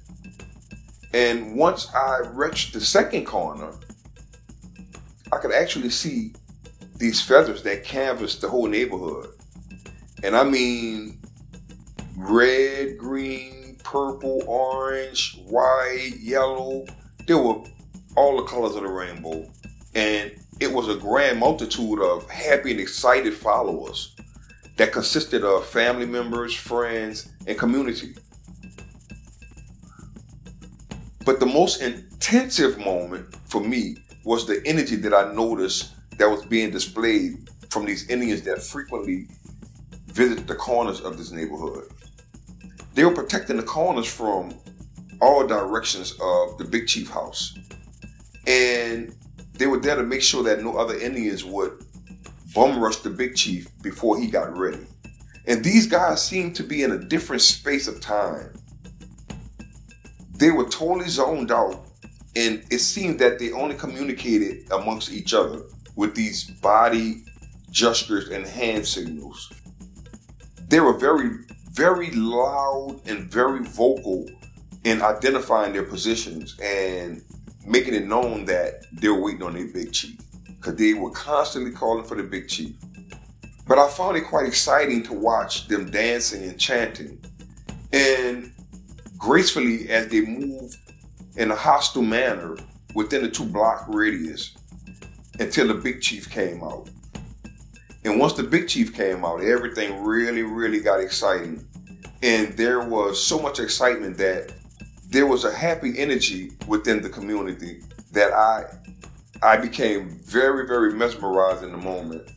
And 1.13 1.55
once 1.55 1.95
I 1.95 2.21
reached 2.33 2.73
the 2.73 2.81
second 2.81 3.27
corner, 3.27 3.71
I 5.31 5.37
could 5.37 5.53
actually 5.53 5.91
see 5.91 6.33
these 6.97 7.21
feathers 7.21 7.63
that 7.65 7.85
canvassed 7.85 8.41
the 8.41 8.49
whole 8.49 8.67
neighborhood. 8.67 9.29
And 10.25 10.35
I 10.35 10.45
mean, 10.45 11.19
red, 12.17 12.97
green, 12.97 13.77
purple, 13.85 14.43
orange, 14.47 15.39
white, 15.45 16.15
yellow. 16.19 16.87
There 17.27 17.37
were 17.37 17.63
all 18.17 18.39
the 18.39 18.45
colors 18.45 18.75
of 18.75 18.85
the 18.85 18.89
rainbow. 18.89 19.51
And 19.95 20.33
it 20.61 20.73
was 20.73 20.89
a 20.89 20.97
grand 20.97 21.41
multitude 21.41 22.01
of 22.01 22.29
happy 22.31 22.71
and 22.71 22.81
excited 22.81 23.35
followers 23.35 24.17
that 24.77 24.93
consisted 24.93 25.45
of 25.45 25.67
family 25.67 26.07
members, 26.07 26.55
friends, 26.55 27.31
and 27.47 27.59
community. 27.59 28.15
But 31.25 31.39
the 31.41 31.47
most 31.47 31.83
intensive 31.83 32.79
moment 32.79 33.35
for 33.47 33.61
me 33.61 33.97
was 34.25 34.47
the 34.47 34.63
energy 34.67 34.97
that 34.97 35.15
I 35.15 35.33
noticed 35.33 35.93
that 36.19 36.29
was 36.29 36.45
being 36.45 36.71
displayed 36.71 37.49
from 37.71 37.85
these 37.85 38.09
Indians 38.09 38.43
that 38.43 38.63
frequently 38.63 39.29
visited 40.07 40.47
the 40.47 40.55
corners 40.55 41.01
of 41.01 41.17
this 41.17 41.31
neighborhood. 41.31 41.89
They 42.95 43.05
were 43.05 43.15
protecting 43.15 43.57
the 43.57 43.63
corners 43.63 44.07
from 44.07 44.55
all 45.21 45.47
directions 45.47 46.13
of 46.21 46.59
the 46.59 46.65
Big 46.65 46.87
Chief 46.87 47.09
house. 47.09 47.57
And 48.47 49.15
they 49.55 49.67
were 49.67 49.79
there 49.79 49.97
to 49.97 50.03
make 50.03 50.23
sure 50.23 50.43
that 50.43 50.63
no 50.63 50.77
other 50.77 50.99
Indians 50.99 51.45
would 51.45 51.85
bum 52.55 52.79
rush 52.79 52.97
the 52.97 53.11
Big 53.11 53.35
Chief 53.35 53.69
before 53.83 54.21
he 54.21 54.27
got 54.27 54.57
ready. 54.57 54.87
And 55.47 55.65
these 55.65 55.87
guys 55.87 56.25
seemed 56.25 56.55
to 56.57 56.63
be 56.63 56.83
in 56.83 56.93
a 56.93 56.99
different 56.99 57.43
space 57.43 57.89
of 57.89 58.01
time. 58.01 58.53
They 60.37 60.51
were 60.51 60.69
totally 60.69 61.09
zoned 61.09 61.51
out, 61.51 61.85
and 62.37 62.63
it 62.71 62.79
seemed 62.79 63.19
that 63.21 63.39
they 63.39 63.53
only 63.53 63.75
communicated 63.75 64.71
amongst 64.73 65.13
each 65.13 65.35
other 65.35 65.63
with 65.97 66.15
these 66.15 66.45
body 66.45 67.25
gestures 67.71 68.29
and 68.29 68.47
hand 68.47 68.87
signals. 68.87 69.53
They 70.69 70.81
were 70.81 70.99
very, 70.99 71.31
very 71.71 72.11
loud 72.11 73.01
and 73.07 73.31
very 73.31 73.65
vocal 73.65 74.29
in 74.85 75.03
identifying 75.03 75.73
their 75.73 75.85
positions 75.85 76.59
and 76.61 77.23
making 77.67 77.95
it 77.95 78.07
known 78.07 78.45
that 78.47 78.87
they 78.93 79.09
were 79.09 79.21
waiting 79.21 79.43
on 79.43 79.55
their 79.55 79.69
big 79.69 79.93
chief 79.93 80.19
because 80.63 80.77
they 80.77 80.95
were 80.95 81.11
constantly 81.11 81.73
calling 81.73 82.05
for 82.05 82.17
the 82.17 82.23
big 82.23 82.47
chief. 82.47 82.75
But 83.67 83.79
I 83.79 83.89
found 83.89 84.17
it 84.17 84.23
quite 84.23 84.47
exciting 84.47 85.03
to 85.05 85.13
watch 85.13 85.67
them 85.67 85.91
dancing 85.91 86.45
and 86.45 86.59
chanting. 86.59 87.21
And 87.93 88.53
gracefully, 89.19 89.89
as 89.91 90.09
they 90.09 90.21
moved 90.21 90.77
in 91.37 91.51
a 91.51 91.57
hostile 91.57 92.03
manner 92.03 92.57
within 92.95 93.23
the 93.23 93.31
two 93.31 93.45
block 93.45 93.87
radius 93.89 94.57
until 95.41 95.69
the 95.69 95.75
big 95.75 96.01
chief 96.01 96.31
came 96.31 96.63
out. 96.63 96.89
And 98.05 98.21
once 98.21 98.35
the 98.35 98.43
big 98.43 98.69
chief 98.69 98.95
came 98.95 99.25
out, 99.25 99.43
everything 99.43 100.05
really, 100.05 100.43
really 100.43 100.81
got 100.81 101.01
exciting. 101.01 101.67
And 102.23 102.53
there 102.57 102.81
was 102.81 103.21
so 103.21 103.39
much 103.41 103.59
excitement 103.59 104.17
that 104.19 104.53
there 105.09 105.27
was 105.27 105.45
a 105.45 105.53
happy 105.53 105.99
energy 105.99 106.53
within 106.69 107.03
the 107.03 107.09
community 107.09 107.83
that 108.13 108.33
I 108.33 108.65
I 109.43 109.57
became 109.57 110.09
very, 110.09 110.69
very 110.69 110.93
mesmerized 110.93 111.65
in 111.65 111.73
the 111.73 111.77
moment. 111.77 112.31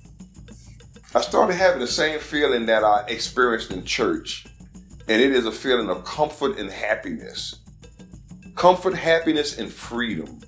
I 1.13 1.21
started 1.21 1.53
having 1.53 1.79
the 1.79 1.87
same 1.87 2.19
feeling 2.19 2.65
that 2.65 2.83
I 2.83 3.05
experienced 3.07 3.71
in 3.71 3.85
church, 3.85 4.47
and 5.07 5.21
it 5.21 5.31
is 5.31 5.45
a 5.45 5.51
feeling 5.51 5.87
of 5.91 6.03
comfort 6.03 6.57
and 6.57 6.71
happiness. 6.71 7.59
Comfort, 8.55 8.95
happiness, 8.95 9.59
and 9.59 9.71
freedom. 9.71 10.41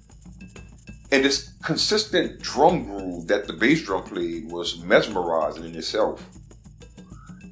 And 1.11 1.23
this 1.23 1.53
consistent 1.61 2.41
drum 2.41 2.85
groove 2.85 3.27
that 3.27 3.45
the 3.45 3.53
bass 3.53 3.83
drum 3.83 4.03
played 4.03 4.51
was 4.51 4.81
mesmerizing 4.81 5.63
in 5.63 5.75
itself. 5.75 6.27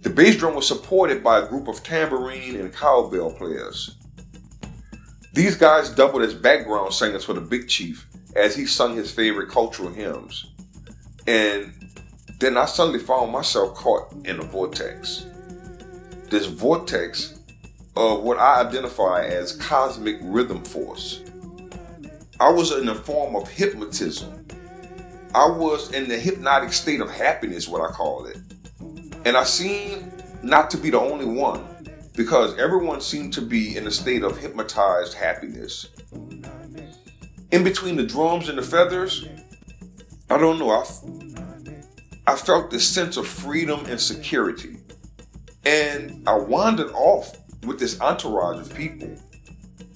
The 0.01 0.09
bass 0.09 0.35
drum 0.35 0.55
was 0.55 0.67
supported 0.67 1.24
by 1.24 1.39
a 1.39 1.47
group 1.47 1.67
of 1.67 1.83
tambourine 1.83 2.59
and 2.59 2.74
cowbell 2.74 3.31
players. 3.31 3.97
These 5.33 5.57
guys 5.57 5.91
doubled 5.91 6.24
as 6.24 6.33
background 6.33 6.91
singers 6.91 7.24
for 7.24 7.33
the 7.33 7.41
Big 7.41 7.67
Chief 7.67 8.07
as 8.36 8.56
he 8.56 8.65
sung 8.65 8.96
his 8.96 9.12
favorite 9.12 9.50
cultural 9.50 9.89
hymns. 9.89 10.46
And 11.27 11.74
then 12.39 12.58
I 12.58 12.65
suddenly 12.65 13.00
found 13.00 13.32
myself 13.32 13.75
caught 13.75 14.13
in 14.25 14.39
a 14.39 14.44
vortex. 14.44 15.25
This 16.30 16.46
vortex 16.46 17.39
of 17.96 18.24
what 18.24 18.38
I 18.38 18.62
identify 18.62 19.25
as 19.25 19.54
cosmic 19.54 20.18
rhythm 20.22 20.63
force. 20.63 21.22
I 22.39 22.50
was 22.50 22.72
in 22.74 22.89
a 22.89 22.96
form 22.96 23.36
of 23.36 23.48
hypnotism. 23.48 24.46
I 25.34 25.48
was 25.48 25.94
in 25.94 26.10
the 26.10 26.18
hypnotic 26.18 26.74
state 26.74 27.00
of 27.00 27.10
happiness, 27.10 27.68
what 27.68 27.82
I 27.82 27.94
call 27.94 28.25
it. 28.25 28.38
And 29.25 29.38
I 29.38 29.44
seemed 29.44 30.12
not 30.44 30.70
to 30.72 30.77
be 30.77 30.89
the 30.89 31.00
only 31.00 31.25
one 31.25 31.65
because 32.15 32.58
everyone 32.58 33.01
seemed 33.01 33.34
to 33.34 33.42
be 33.42 33.75
in 33.77 33.88
a 33.88 33.92
state 33.92 34.24
of 34.24 34.38
hypnotized 34.38 35.13
happiness. 35.13 35.88
In 37.55 37.63
between 37.63 37.95
the 37.95 38.03
drums 38.03 38.50
and 38.50 38.57
the 38.57 38.62
feathers, 38.62 39.25
I 40.29 40.38
don't 40.38 40.59
know, 40.59 40.71
I, 40.71 42.33
I 42.33 42.35
felt 42.35 42.69
this 42.69 42.85
sense 42.85 43.15
of 43.15 43.25
freedom 43.25 43.85
and 43.85 43.97
security. 43.97 44.75
And 45.65 46.21
I 46.27 46.33
wandered 46.33 46.91
off 46.91 47.33
with 47.63 47.79
this 47.79 48.01
entourage 48.01 48.59
of 48.59 48.75
people 48.75 49.15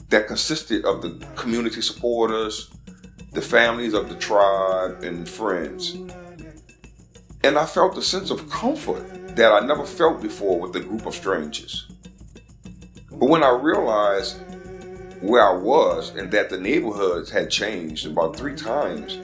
that 0.07 0.27
consisted 0.27 0.85
of 0.85 1.01
the 1.01 1.21
community 1.35 1.81
supporters, 1.81 2.71
the 3.33 3.41
families 3.41 3.93
of 3.93 4.07
the 4.07 4.15
tribe, 4.15 5.03
and 5.03 5.27
friends. 5.27 5.95
And 7.43 7.57
I 7.57 7.65
felt 7.65 7.97
a 7.97 8.01
sense 8.01 8.29
of 8.31 8.49
comfort 8.49 9.35
that 9.35 9.51
I 9.51 9.59
never 9.65 9.85
felt 9.85 10.21
before 10.21 10.61
with 10.61 10.73
a 10.77 10.79
group 10.79 11.05
of 11.05 11.13
strangers. 11.13 11.91
But 13.11 13.27
when 13.27 13.43
I 13.43 13.49
realized 13.49 14.37
where 15.21 15.47
I 15.47 15.53
was 15.53 16.15
and 16.15 16.31
that 16.31 16.49
the 16.49 16.59
neighborhoods 16.59 17.29
had 17.29 17.49
changed 17.49 18.05
about 18.05 18.35
three 18.35 18.55
times, 18.55 19.19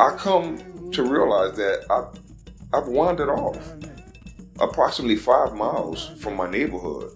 I 0.00 0.10
come 0.16 0.90
to 0.92 1.02
realize 1.02 1.56
that 1.56 1.84
I, 1.90 2.76
I've 2.76 2.88
wandered 2.88 3.30
off 3.30 3.58
approximately 4.60 5.16
five 5.16 5.54
miles 5.54 6.08
from 6.20 6.36
my 6.36 6.50
neighborhood. 6.50 7.12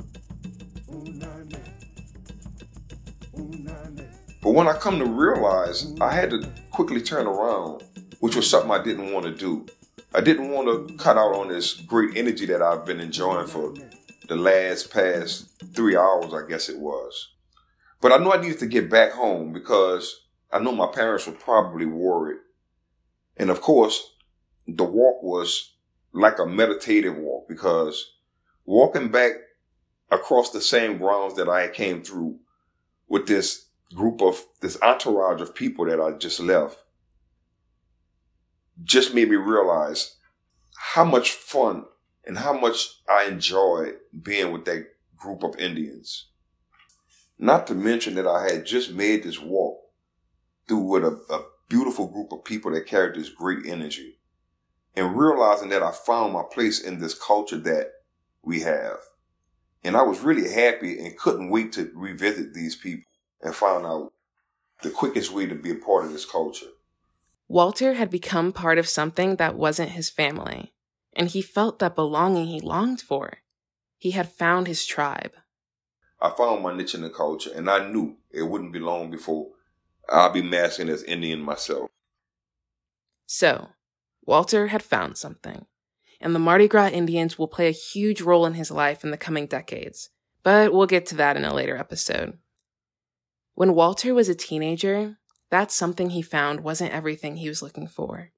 But 4.43 4.51
when 4.51 4.69
I 4.69 4.75
come 4.75 4.99
to 4.99 5.05
realize, 5.05 5.95
I 6.01 6.13
had 6.13 6.31
to 6.31 6.49
quickly 6.71 7.01
turn 7.01 7.27
around, 7.27 7.83
which 8.21 8.37
was 8.37 8.49
something 8.49 8.71
I 8.71 8.83
didn't 8.83 9.13
want 9.13 9.27
to 9.27 9.33
do. 9.33 9.67
I 10.15 10.21
didn't 10.21 10.51
want 10.51 10.89
to 10.89 10.97
cut 10.97 11.19
out 11.19 11.35
on 11.35 11.49
this 11.49 11.75
great 11.75 12.17
energy 12.17 12.47
that 12.47 12.63
I've 12.63 12.87
been 12.87 13.01
enjoying 13.01 13.47
for 13.47 13.75
the 14.29 14.37
last 14.37 14.93
past 14.93 15.63
three 15.75 15.97
hours, 15.97 16.33
I 16.33 16.47
guess 16.49 16.69
it 16.69 16.79
was. 16.79 17.29
But 18.01 18.13
I 18.13 18.19
knew 18.19 18.31
I 18.31 18.41
needed 18.41 18.61
to 18.61 18.67
get 18.67 18.91
back 18.91 19.13
home 19.13 19.53
because 19.53 20.27
I 20.53 20.59
know 20.61 20.73
my 20.73 20.87
parents 20.87 21.27
were 21.27 21.33
probably 21.33 21.87
worried. 21.87 22.39
And 23.37 23.51
of 23.51 23.61
course, 23.61 24.15
the 24.67 24.85
walk 24.85 25.23
was 25.23 25.75
like 26.13 26.39
a 26.39 26.47
meditative 26.47 27.17
walk 27.17 27.49
because 27.49 28.15
walking 28.65 29.09
back 29.09 29.33
across 30.11 30.51
the 30.51 30.61
same 30.61 30.99
grounds 30.99 31.35
that 31.35 31.49
I 31.49 31.69
came 31.69 32.03
through 32.03 32.39
with 33.09 33.27
this 33.27 33.67
group 33.95 34.21
of 34.21 34.45
this 34.61 34.81
entourage 34.83 35.41
of 35.41 35.55
people 35.55 35.87
that 35.87 36.01
I 36.01 36.13
just 36.13 36.41
left 36.41 36.79
just 38.85 39.15
made 39.15 39.29
me 39.29 39.37
realize 39.37 40.17
how 40.77 41.05
much 41.05 41.33
fun 41.33 41.85
and 42.25 42.39
how 42.39 42.53
much 42.53 43.01
I 43.09 43.25
enjoyed 43.25 43.97
being 44.23 44.53
with 44.53 44.65
that 44.67 44.87
group 45.17 45.43
of 45.43 45.59
Indians. 45.59 46.27
Not 47.39 47.67
to 47.69 47.75
mention 47.75 48.15
that 48.15 48.27
I 48.27 48.51
had 48.51 48.67
just 48.67 48.93
made 48.93 49.23
this 49.23 49.41
walk 49.41 49.79
through 50.67 50.79
with 50.79 51.05
a, 51.05 51.21
a 51.31 51.45
beautiful 51.69 52.09
group 52.09 52.33
of 52.33 52.45
people 52.45 52.73
that 52.73 52.87
carried 52.87 53.19
this 53.19 53.29
great 53.29 53.67
energy 53.67 54.19
and 54.97 55.17
realizing 55.17 55.69
that 55.69 55.83
I 55.83 55.93
found 55.93 56.33
my 56.33 56.43
place 56.51 56.81
in 56.81 56.99
this 56.99 57.15
culture 57.15 57.59
that 57.59 57.93
we 58.43 58.61
have. 58.61 58.99
And 59.85 59.97
I 59.97 60.03
was 60.03 60.21
really 60.21 60.53
happy 60.53 60.99
and 60.99 61.17
couldn't 61.17 61.51
wait 61.51 61.73
to 61.73 61.91
revisit 61.95 62.53
these 62.55 62.75
people 62.75 63.11
and 63.41 63.55
find 63.55 63.87
out 63.87 64.13
the 64.83 64.91
quickest 64.91 65.33
way 65.33 65.47
to 65.47 65.55
be 65.55 65.71
a 65.71 65.77
part 65.77 66.05
of 66.05 66.13
this 66.13 66.25
culture. 66.25 66.67
Walter 67.47 67.95
had 67.95 68.11
become 68.11 68.53
part 68.53 68.79
of 68.79 68.89
something 68.89 69.37
that 69.37 69.55
wasn't 69.55 69.91
his 69.93 70.11
family, 70.11 70.75
and 71.15 71.29
he 71.29 71.41
felt 71.41 71.79
that 71.79 71.95
belonging 71.95 72.49
he 72.49 72.61
longed 72.61 73.01
for. 73.01 73.39
He 73.97 74.11
had 74.11 74.31
found 74.31 74.67
his 74.67 74.85
tribe. 74.85 75.33
I 76.21 76.31
found 76.31 76.63
my 76.63 76.75
niche 76.75 76.95
in 76.95 77.03
the 77.03 77.11
culture, 77.11 77.51
and 77.55 77.71
I 77.71 77.89
knew 77.89 78.17
it 78.31 78.43
wouldn't 78.43 78.73
be 78.73 78.81
long 78.81 79.11
before 79.11 79.49
I'd 80.09 80.33
be 80.33 80.43
masking 80.43 80.89
as 80.89 81.03
Indian 81.03 81.41
myself. 81.41 81.91
So, 83.27 83.69
Walter 84.25 84.69
had 84.69 84.83
found 84.83 85.17
something, 85.17 85.67
and 86.21 86.35
the 86.35 86.41
Mardi 86.41 86.67
Gras 86.67 86.89
Indians 86.89 87.39
will 87.39 87.49
play 87.49 87.69
a 87.69 87.73
huge 87.73 88.21
role 88.21 88.47
in 88.47 88.55
his 88.55 88.71
life 88.71 89.05
in 89.05 89.11
the 89.11 89.17
coming 89.17 89.47
decades, 89.47 90.11
but 90.43 90.73
we'll 90.73 90.87
get 90.87 91.07
to 91.07 91.15
that 91.17 91.37
in 91.37 91.45
a 91.45 91.55
later 91.55 91.77
episode. 91.77 92.39
When 93.55 93.75
Walter 93.75 94.15
was 94.15 94.29
a 94.29 94.35
teenager, 94.35 95.19
that 95.51 95.71
something 95.71 96.11
he 96.11 96.23
found 96.23 96.61
wasn't 96.61 96.93
everything 96.93 97.37
he 97.37 97.49
was 97.49 97.63
looking 97.63 97.89
for. 97.89 98.33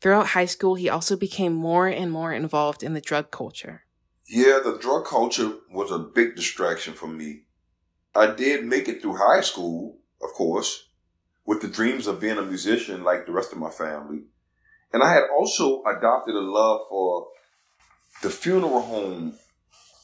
Throughout 0.00 0.28
high 0.28 0.44
school, 0.46 0.74
he 0.74 0.88
also 0.88 1.16
became 1.16 1.54
more 1.54 1.86
and 1.88 2.10
more 2.10 2.32
involved 2.32 2.82
in 2.82 2.94
the 2.94 3.00
drug 3.00 3.30
culture. 3.30 3.84
Yeah, 4.26 4.60
the 4.64 4.78
drug 4.80 5.04
culture 5.04 5.52
was 5.70 5.90
a 5.90 5.98
big 5.98 6.34
distraction 6.34 6.94
for 6.94 7.06
me. 7.06 7.42
I 8.14 8.30
did 8.34 8.64
make 8.64 8.88
it 8.88 9.02
through 9.02 9.16
high 9.16 9.42
school, 9.42 9.98
of 10.22 10.30
course, 10.32 10.88
with 11.44 11.60
the 11.60 11.68
dreams 11.68 12.06
of 12.06 12.20
being 12.20 12.38
a 12.38 12.42
musician 12.42 13.04
like 13.04 13.26
the 13.26 13.32
rest 13.32 13.52
of 13.52 13.58
my 13.58 13.70
family. 13.70 14.22
And 14.92 15.02
I 15.02 15.12
had 15.12 15.24
also 15.36 15.82
adopted 15.82 16.34
a 16.34 16.40
love 16.40 16.82
for 16.88 17.28
the 18.22 18.30
funeral 18.30 18.80
home 18.80 19.36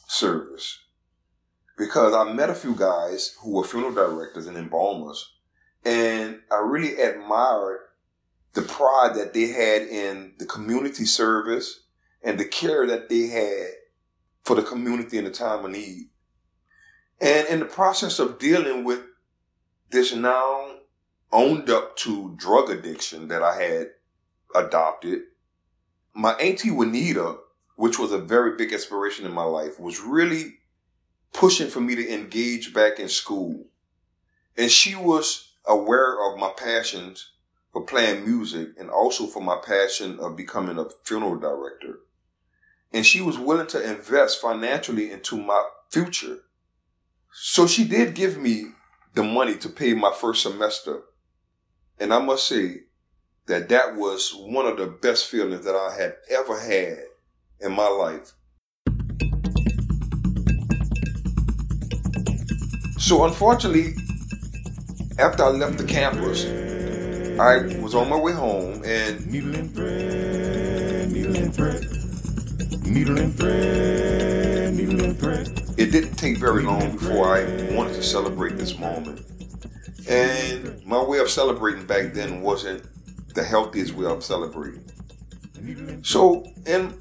service 0.06 0.78
because 1.78 2.12
I 2.14 2.30
met 2.30 2.50
a 2.50 2.54
few 2.54 2.74
guys 2.74 3.36
who 3.40 3.52
were 3.52 3.64
funeral 3.64 3.94
directors 3.94 4.46
and 4.46 4.58
embalmers, 4.58 5.32
and 5.82 6.40
I 6.52 6.56
really 6.56 7.00
admired 7.00 7.78
the 8.52 8.62
pride 8.62 9.14
that 9.14 9.32
they 9.32 9.46
had 9.46 9.82
in 9.82 10.34
the 10.38 10.44
community 10.44 11.06
service 11.06 11.84
and 12.22 12.38
the 12.38 12.44
care 12.44 12.86
that 12.86 13.08
they 13.08 13.28
had 13.28 13.68
for 14.50 14.56
the 14.56 14.62
community 14.62 15.16
in 15.16 15.22
the 15.22 15.30
time 15.30 15.64
of 15.64 15.70
need. 15.70 16.08
And 17.20 17.46
in 17.46 17.60
the 17.60 17.66
process 17.66 18.18
of 18.18 18.40
dealing 18.40 18.82
with 18.82 18.98
this 19.92 20.12
now 20.12 20.72
owned 21.30 21.70
up 21.70 21.96
to 21.98 22.34
drug 22.36 22.68
addiction 22.68 23.28
that 23.28 23.44
I 23.44 23.62
had 23.62 23.90
adopted, 24.52 25.20
my 26.14 26.32
auntie 26.32 26.72
Juanita, 26.72 27.36
which 27.76 27.96
was 27.96 28.10
a 28.10 28.18
very 28.18 28.56
big 28.56 28.72
inspiration 28.72 29.24
in 29.24 29.30
my 29.30 29.44
life, 29.44 29.78
was 29.78 30.00
really 30.00 30.54
pushing 31.32 31.68
for 31.68 31.80
me 31.80 31.94
to 31.94 32.12
engage 32.12 32.74
back 32.74 32.98
in 32.98 33.08
school. 33.08 33.66
And 34.56 34.68
she 34.68 34.96
was 34.96 35.52
aware 35.64 36.28
of 36.28 36.40
my 36.40 36.50
passions 36.56 37.30
for 37.72 37.82
playing 37.84 38.24
music 38.24 38.70
and 38.80 38.90
also 38.90 39.28
for 39.28 39.40
my 39.40 39.58
passion 39.64 40.18
of 40.18 40.36
becoming 40.36 40.76
a 40.76 40.86
funeral 41.04 41.36
director. 41.36 42.00
And 42.92 43.06
she 43.06 43.20
was 43.20 43.38
willing 43.38 43.68
to 43.68 43.82
invest 43.82 44.40
financially 44.40 45.10
into 45.10 45.36
my 45.36 45.64
future. 45.90 46.38
So 47.32 47.66
she 47.66 47.84
did 47.84 48.14
give 48.14 48.36
me 48.36 48.72
the 49.14 49.22
money 49.22 49.56
to 49.56 49.68
pay 49.68 49.94
my 49.94 50.12
first 50.12 50.42
semester. 50.42 51.02
And 51.98 52.12
I 52.12 52.20
must 52.20 52.46
say 52.46 52.82
that 53.46 53.68
that 53.68 53.96
was 53.96 54.32
one 54.34 54.66
of 54.66 54.76
the 54.76 54.86
best 54.86 55.26
feelings 55.26 55.64
that 55.64 55.74
I 55.74 55.94
had 56.00 56.16
ever 56.30 56.58
had 56.58 56.98
in 57.60 57.72
my 57.72 57.88
life 57.88 58.32
So 63.10 63.24
unfortunately, 63.24 63.94
after 65.18 65.42
I 65.42 65.48
left 65.48 65.78
the 65.78 65.84
campus, 65.84 66.44
I 67.40 67.82
was 67.82 67.92
on 67.96 68.08
my 68.08 68.16
way 68.16 68.30
home 68.30 68.84
and 68.84 69.26
needle 72.90 73.18
and 73.18 73.36
thread, 73.36 74.74
needle 74.74 75.04
and 75.04 75.18
thread. 75.18 75.48
It 75.78 75.92
didn't 75.92 76.16
take 76.16 76.38
very 76.38 76.62
long 76.62 76.92
before 76.92 77.36
I 77.36 77.44
wanted 77.72 77.94
to 77.94 78.02
celebrate 78.02 78.56
this 78.56 78.78
moment. 78.78 79.24
And 80.08 80.84
my 80.84 81.02
way 81.02 81.18
of 81.18 81.30
celebrating 81.30 81.86
back 81.86 82.12
then 82.12 82.42
wasn't 82.42 82.84
the 83.34 83.44
healthiest 83.44 83.94
way 83.94 84.06
of 84.06 84.24
celebrating. 84.24 84.84
So, 86.02 86.44
in 86.66 86.98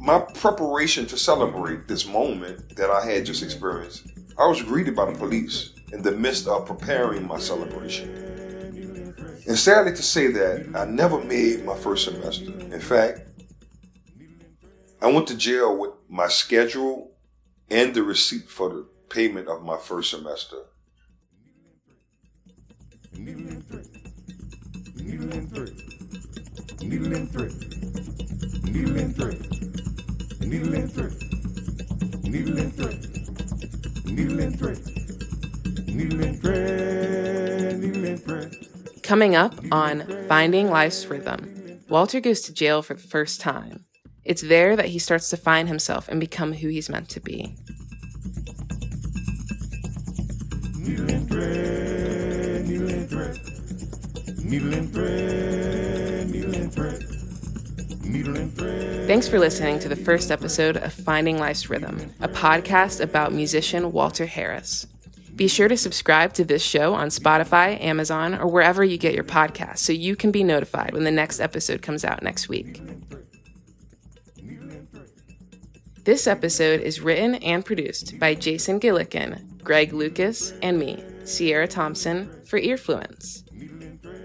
my 0.00 0.20
preparation 0.20 1.06
to 1.06 1.18
celebrate 1.18 1.86
this 1.86 2.06
moment 2.06 2.76
that 2.76 2.88
I 2.88 3.04
had 3.04 3.26
just 3.26 3.42
experienced, 3.42 4.06
I 4.38 4.46
was 4.46 4.62
greeted 4.62 4.96
by 4.96 5.10
the 5.10 5.18
police 5.18 5.74
in 5.92 6.02
the 6.02 6.12
midst 6.12 6.48
of 6.48 6.66
preparing 6.66 7.26
my 7.26 7.38
celebration. 7.38 8.24
And 9.46 9.58
sadly 9.58 9.92
to 9.92 10.02
say 10.02 10.28
that, 10.28 10.72
I 10.74 10.86
never 10.86 11.22
made 11.22 11.64
my 11.64 11.76
first 11.76 12.04
semester. 12.04 12.50
In 12.74 12.80
fact, 12.80 13.20
I 15.04 15.08
went 15.08 15.26
to 15.26 15.36
jail 15.36 15.76
with 15.76 15.90
my 16.08 16.28
schedule 16.28 17.10
and 17.68 17.92
the 17.92 18.02
receipt 18.02 18.48
for 18.48 18.70
the 18.70 18.86
payment 19.10 19.48
of 19.48 19.62
my 19.62 19.76
first 19.76 20.08
semester. 20.08 20.56
Needle 23.12 23.48
and 23.48 23.68
thread, 23.68 23.86
needle 24.96 25.30
and 25.30 25.52
thread, 25.52 25.76
needle 26.80 27.14
and 27.14 27.30
thread, 27.30 27.52
needle 28.64 28.96
and 28.96 29.14
thread, 29.14 29.44
needle 30.40 30.74
and 30.74 30.90
thread, 30.90 31.14
needle 32.24 32.58
and 32.58 32.74
thread. 32.74 32.98
needle 34.06 34.40
and 34.40 34.58
thread, 36.40 37.78
needle 37.78 38.04
and 38.06 38.24
thread. 38.24 38.56
Coming 39.02 39.36
up 39.36 39.52
on 39.70 40.06
Finding 40.28 40.70
Life's 40.70 41.04
Rhythm, 41.04 41.82
Walter 41.90 42.20
goes 42.20 42.40
to 42.40 42.54
jail 42.54 42.80
for 42.80 42.94
the 42.94 43.02
first 43.02 43.42
time. 43.42 43.84
It's 44.24 44.42
there 44.42 44.74
that 44.76 44.86
he 44.86 44.98
starts 44.98 45.28
to 45.30 45.36
find 45.36 45.68
himself 45.68 46.08
and 46.08 46.18
become 46.18 46.54
who 46.54 46.68
he's 46.68 46.88
meant 46.88 47.08
to 47.10 47.20
be. 47.20 47.54
Needle 50.78 51.10
and 51.10 51.28
thread, 51.28 52.66
needle 52.66 52.88
and 52.90 53.10
thread, 53.10 53.38
needle 54.44 54.74
and 54.74 54.92
thread, 54.92 56.30
needle 56.30 56.54
and 56.54 56.72
thread, 56.72 57.02
needle 58.04 58.36
and 58.36 58.56
thread. 58.56 59.06
Thanks 59.06 59.28
for 59.28 59.38
listening 59.38 59.78
to 59.80 59.88
the 59.88 59.96
first 59.96 60.30
episode 60.30 60.78
of 60.78 60.92
Finding 60.92 61.38
Life's 61.38 61.68
Rhythm, 61.68 62.14
a 62.20 62.28
podcast 62.28 63.02
about 63.02 63.32
musician 63.32 63.92
Walter 63.92 64.24
Harris. 64.24 64.86
Be 65.36 65.48
sure 65.48 65.68
to 65.68 65.76
subscribe 65.76 66.32
to 66.34 66.44
this 66.44 66.62
show 66.62 66.94
on 66.94 67.08
Spotify, 67.08 67.78
Amazon, 67.82 68.34
or 68.34 68.46
wherever 68.46 68.84
you 68.84 68.96
get 68.96 69.14
your 69.14 69.24
podcasts 69.24 69.78
so 69.78 69.92
you 69.92 70.16
can 70.16 70.30
be 70.30 70.44
notified 70.44 70.92
when 70.94 71.04
the 71.04 71.10
next 71.10 71.40
episode 71.40 71.82
comes 71.82 72.04
out 72.04 72.22
next 72.22 72.48
week. 72.48 72.80
This 76.04 76.26
episode 76.26 76.80
is 76.82 77.00
written 77.00 77.36
and 77.36 77.64
produced 77.64 78.18
by 78.18 78.34
Jason 78.34 78.78
Gillikin, 78.78 79.64
Greg 79.64 79.94
Lucas, 79.94 80.52
and 80.60 80.78
me, 80.78 81.02
Sierra 81.24 81.66
Thompson, 81.66 82.30
for 82.44 82.60
Earfluence. 82.60 83.42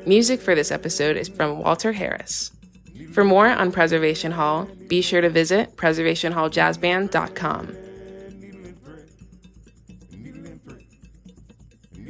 Music 0.06 0.42
for 0.42 0.56
this 0.56 0.72
episode 0.72 1.16
is 1.16 1.30
from 1.30 1.60
Walter 1.60 1.94
Harris. 1.94 2.52
For 3.14 3.24
more 3.24 3.48
on 3.48 3.72
Preservation 3.72 4.34
Hall, 4.34 4.68
be 4.90 5.02
sure 5.02 5.22
to 5.22 5.30
visit 5.30 5.78
preservationhalljazzband.com. 5.78 7.78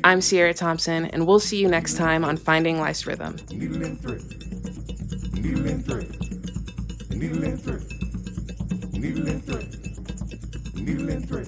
I'm 0.04 0.22
Sierra 0.22 0.56
Thompson, 0.56 1.06
and 1.06 1.28
we'll 1.28 1.40
see 1.40 1.62
you 1.62 1.68
next 1.68 1.96
time 1.96 2.26
on 2.26 2.38
Finding 2.38 2.80
Life's 2.80 3.06
Rhythm 3.06 3.36
needle 9.00 9.30
and 9.30 9.44
thread, 9.46 10.76
needle 10.76 11.10
and 11.10 11.30
thread, 11.30 11.48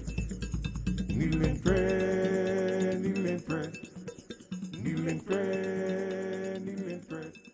needle 1.10 1.44
and 1.44 1.62
thread, 1.62 3.02
needle 3.02 3.26
and 3.28 3.44
thread, 3.46 3.78
needle 4.82 5.08
and 5.10 5.26
thread, 5.26 6.66
needle 6.66 6.90
and 6.90 7.08
thread. 7.08 7.51